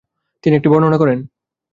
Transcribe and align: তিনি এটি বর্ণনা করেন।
তিনি 0.43 0.53
এটি 0.55 0.67
বর্ণনা 0.71 0.97
করেন। 1.01 1.19